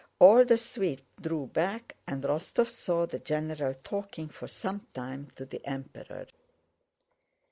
[0.17, 5.45] All the suite drew back and Rostóv saw the general talking for some time to
[5.45, 6.25] the Emperor.